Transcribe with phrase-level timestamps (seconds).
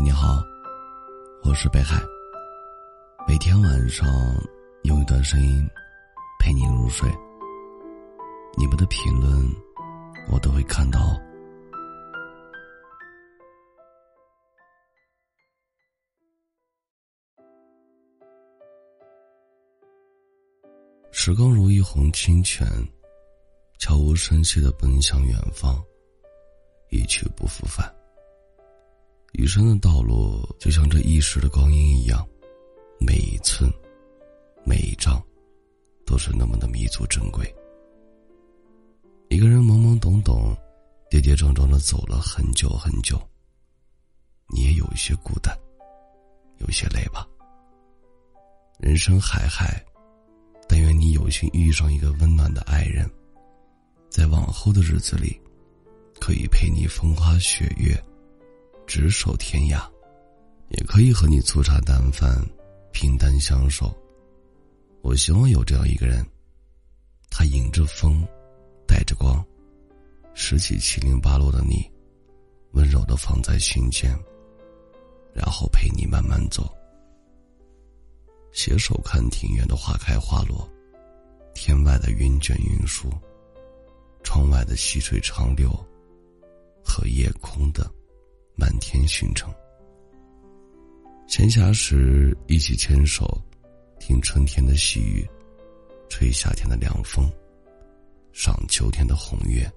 [0.00, 0.44] 你好，
[1.42, 2.00] 我是北海。
[3.26, 4.06] 每天晚上
[4.84, 5.68] 用一段声音
[6.38, 7.10] 陪你入睡。
[8.56, 9.28] 你们的评论
[10.30, 11.20] 我都会看到。
[21.10, 22.66] 时光如一泓清泉，
[23.78, 25.76] 悄无声息的奔向远方，
[26.90, 27.92] 一去不复返。
[29.48, 32.22] 人生的道路就像这一时的光阴一样，
[33.00, 33.72] 每一寸、
[34.62, 35.24] 每一丈，
[36.04, 37.50] 都是那么的弥足珍贵。
[39.30, 40.54] 一个人懵懵懂懂、
[41.08, 43.18] 跌跌撞撞的走了很久很久，
[44.48, 45.58] 你也有一些孤单，
[46.58, 47.26] 有些累吧。
[48.78, 49.82] 人生海海，
[50.68, 53.10] 但愿你有幸遇上一个温暖的爱人，
[54.10, 55.40] 在往后的日子里，
[56.20, 57.98] 可以陪你风花雪月。
[58.88, 59.86] 执手天涯，
[60.70, 62.42] 也可以和你粗茶淡饭，
[62.90, 63.94] 平淡相守。
[65.02, 66.26] 我希望有这样一个人，
[67.30, 68.26] 他迎着风，
[68.86, 69.44] 带着光，
[70.32, 71.86] 拾起七零八落的你，
[72.72, 74.10] 温柔的放在心间，
[75.34, 76.74] 然后陪你慢慢走。
[78.52, 80.66] 携手看庭院的花开花落，
[81.54, 83.12] 天外的云卷云舒，
[84.24, 85.68] 窗外的细水长流，
[86.82, 87.86] 和夜空的。
[88.58, 89.48] 满天星辰。
[91.28, 93.40] 闲暇时一起牵手，
[94.00, 95.24] 听春天的细雨，
[96.08, 97.30] 吹夏天的凉风，
[98.32, 99.70] 赏秋天的红叶，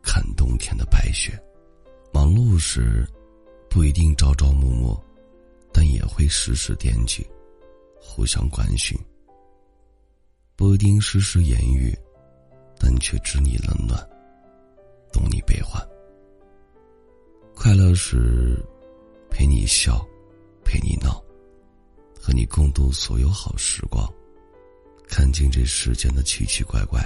[0.00, 1.36] 看冬天的白雪。
[2.12, 3.04] 忙碌时
[3.68, 5.04] 不一定朝朝暮暮，
[5.72, 7.26] 但也会时时惦记，
[8.00, 8.96] 互相关心。
[10.54, 11.92] 不一定时时言语，
[12.78, 13.98] 但却知你冷暖，
[15.12, 15.84] 懂你悲欢。
[17.56, 18.62] 快乐时，
[19.30, 20.06] 陪你笑，
[20.62, 21.20] 陪你闹，
[22.20, 24.06] 和你共度所有好时光，
[25.08, 27.00] 看尽这世间的奇奇怪怪，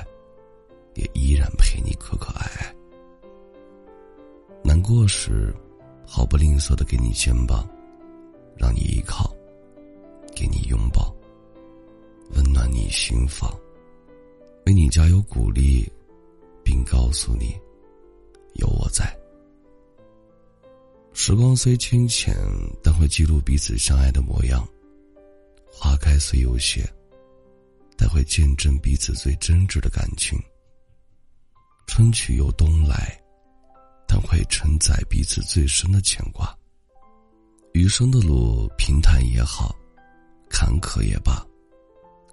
[0.97, 2.75] 也依然陪你可可爱爱。
[4.62, 5.55] 难过时，
[6.05, 7.67] 毫不吝啬的给你肩膀，
[8.59, 9.32] 让你依靠，
[10.34, 11.15] 给你拥抱，
[12.34, 13.56] 温暖你心房，
[14.67, 15.91] 为你加油鼓励，
[16.62, 17.56] 并告诉你，
[18.55, 19.17] 有我在。
[21.22, 22.34] 时光虽清浅，
[22.82, 24.66] 但会记录彼此相爱的模样；
[25.70, 26.82] 花开虽有谢，
[27.94, 30.41] 但会见证彼此最真挚的感情。
[31.86, 33.22] 春去又冬来，
[34.08, 36.56] 但会承载彼此最深的牵挂。
[37.75, 39.76] 余生的路，平坦也好，
[40.48, 41.47] 坎坷也罢，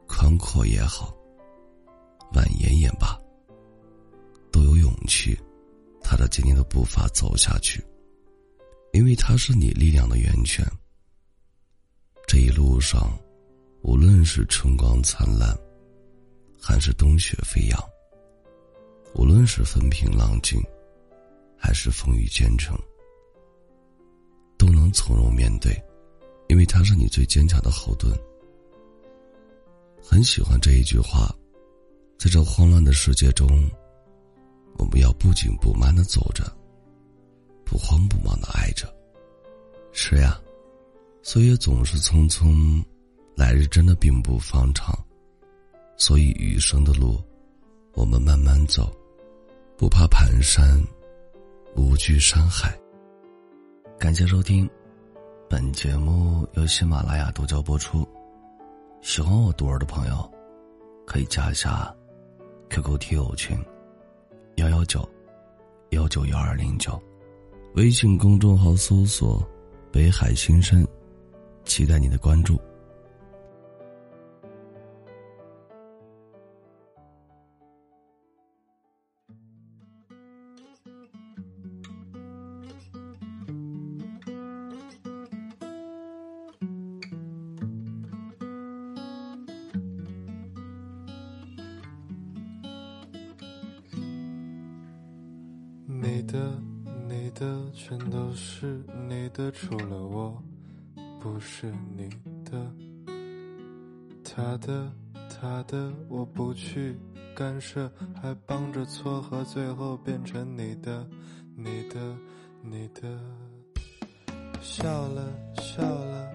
[0.07, 1.13] 宽阔也好，
[2.31, 3.19] 蜿蜒也罢，
[4.49, 5.37] 都有勇气，
[6.01, 7.83] 踏着坚定的步伐走下去。
[8.97, 10.65] 因为他是你力量的源泉。
[12.25, 13.15] 这一路上，
[13.83, 15.55] 无论是春光灿烂，
[16.59, 17.79] 还是冬雪飞扬；
[19.13, 20.59] 无论是风平浪静，
[21.55, 22.75] 还是风雨兼程，
[24.57, 25.79] 都能从容面对，
[26.49, 28.11] 因为他是你最坚强的后盾。
[30.01, 31.31] 很喜欢这一句话，
[32.17, 33.47] 在这慌乱的世界中，
[34.79, 36.56] 我们要不紧不慢的走着。
[37.69, 38.87] 不慌不忙的爱着，
[39.91, 40.39] 是呀，
[41.21, 42.81] 岁月总是匆匆，
[43.35, 44.97] 来日真的并不方长，
[45.97, 47.21] 所以余生的路，
[47.93, 48.89] 我们慢慢走，
[49.77, 50.81] 不怕蹒跚，
[51.75, 52.73] 无惧山海。
[53.99, 54.69] 感谢收听，
[55.49, 58.07] 本节目由喜马拉雅独家播出。
[59.01, 60.31] 喜欢我独儿的朋友，
[61.05, 61.93] 可以加一下
[62.69, 63.57] QQ 听友群：
[64.55, 65.07] 幺幺九
[65.89, 67.01] 幺九幺二零九。
[67.75, 69.47] 微信公众号搜索
[69.91, 70.87] “北海新生”，
[71.65, 72.59] 期待你的关注。
[95.85, 96.76] 你的。
[97.39, 100.41] 的全都是你的，除了我，
[101.19, 102.09] 不是你
[102.43, 102.73] 的。
[104.23, 104.91] 他的
[105.29, 106.97] 他的，我不去
[107.35, 111.07] 干涉，还帮着撮合，最后变成你的
[111.55, 112.17] 你的
[112.61, 113.19] 你的。
[114.59, 115.31] 笑了
[115.61, 116.31] 笑了，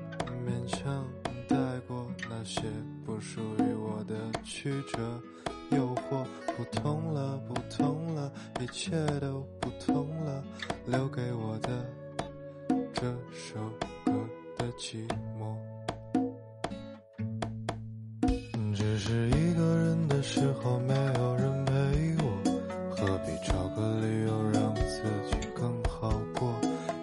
[0.46, 1.04] 勉强
[1.48, 1.56] 带
[1.88, 2.62] 过那些
[3.04, 4.14] 不属于我的
[4.44, 5.20] 曲折。
[5.72, 6.24] 诱惑
[6.54, 8.90] 不同了，不同了，一切
[9.20, 9.44] 都。
[10.86, 11.84] 留给我的
[12.92, 13.02] 这
[13.32, 13.60] 首
[14.04, 14.12] 歌
[14.58, 15.06] 的寂
[15.38, 15.56] 寞。
[18.74, 21.72] 只是一个人的时候，没有人陪
[22.24, 22.24] 我，
[22.90, 26.52] 何必找个理由让自己更好过？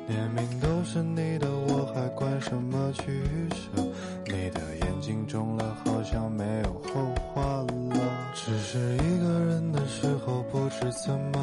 [0.08, 3.82] 连命都是你的，我还管什么取舍？
[4.26, 8.00] 你的眼睛肿了，好像没有后话了。
[8.34, 11.39] 只是一个人的时候，不知怎么，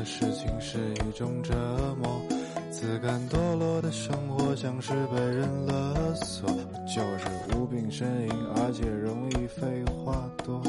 [0.00, 1.54] 的事情是一种折
[2.00, 2.22] 磨。
[2.70, 6.48] 自甘堕落的生活像是被人勒索，
[6.86, 10.62] 就是无病呻吟，而且容易废话多。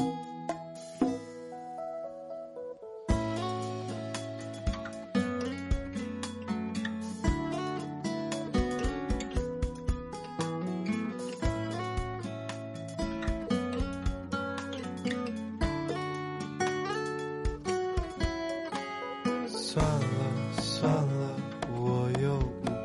[19.72, 21.34] 算了算了，
[21.74, 22.38] 我又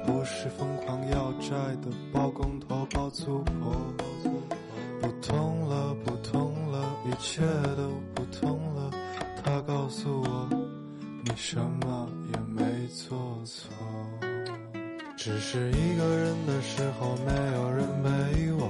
[0.05, 1.49] 不是疯狂要债
[1.81, 3.75] 的包工头包租婆。
[5.01, 7.41] 不痛了，不痛了，一切
[7.75, 8.89] 都不痛了。
[9.43, 10.47] 他告诉我，
[11.25, 13.69] 你什么也没做错，
[15.17, 18.69] 只是一个人的时候没有人陪我，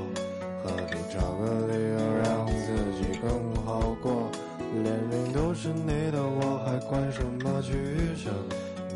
[0.63, 3.56] 何必找个理由让自己更？
[4.83, 7.73] 连命都是你的，我还管什么取
[8.15, 8.31] 舍？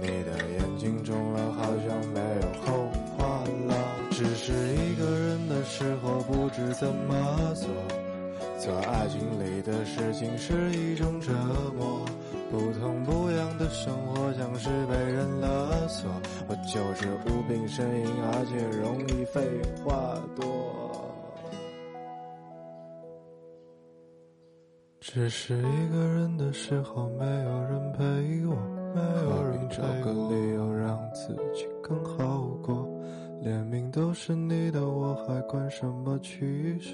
[0.02, 3.76] 你的眼睛肿了，好像没有后话了。
[4.10, 7.70] 只是一个人的时候，不知怎么做。
[8.60, 11.32] 做爱情里的事情是一种折
[11.78, 12.06] 磨，
[12.52, 16.10] 不痛不痒的生活像是被人勒索。
[16.48, 19.42] 我就是无病呻吟，而且容易废
[19.84, 20.81] 话多。
[25.02, 28.06] 只是一个人的时候，没有人陪
[28.46, 28.56] 我，
[28.94, 32.88] 没有人找个理由让自己更好过。
[33.42, 36.92] 连命都是你的，我还管什么取舍？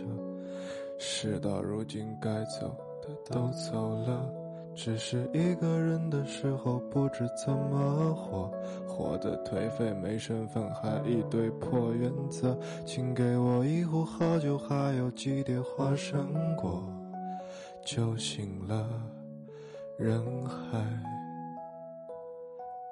[0.98, 4.26] 事到如今，该走的都走了。
[4.74, 8.50] 只是一个人的时候，不知怎么活，
[8.88, 12.58] 活得颓废，没身份，还一堆破原则。
[12.86, 16.26] 请给我一壶好酒，还有几碟花生
[16.56, 16.82] 果。
[17.88, 18.86] 酒醒了，
[19.98, 20.86] 人还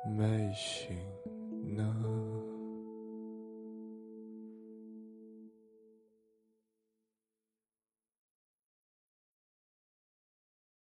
[0.09, 0.95] 没醒
[1.75, 2.24] 呢。